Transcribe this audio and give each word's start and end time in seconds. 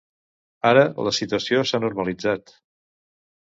Ara, 0.69 0.85
la 1.07 1.13
situació 1.17 1.61
s'ha 1.73 1.81
normalitzat. 1.85 2.55